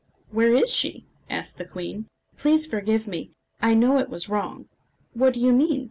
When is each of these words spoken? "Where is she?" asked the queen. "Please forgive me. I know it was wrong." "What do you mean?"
"Where 0.31 0.51
is 0.51 0.73
she?" 0.73 1.05
asked 1.29 1.59
the 1.59 1.65
queen. 1.67 2.07
"Please 2.35 2.65
forgive 2.65 3.05
me. 3.05 3.33
I 3.61 3.75
know 3.75 3.99
it 3.99 4.09
was 4.09 4.29
wrong." 4.29 4.67
"What 5.13 5.35
do 5.35 5.39
you 5.39 5.53
mean?" 5.53 5.79